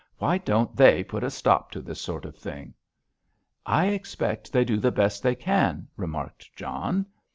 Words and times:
Why 0.17 0.39
don't 0.39 0.75
they 0.75 1.03
put 1.03 1.23
a 1.23 1.29
stop 1.29 1.69
to 1.73 1.79
this 1.79 2.01
sort 2.01 2.25
of 2.25 2.35
thing?" 2.35 2.73
"I 3.67 3.89
expect 3.89 4.51
they 4.51 4.65
do 4.65 4.77
the 4.77 4.89
best 4.91 5.21
they 5.21 5.35
can," 5.35 5.89
remarked 5.95 6.49
John. 6.55 7.05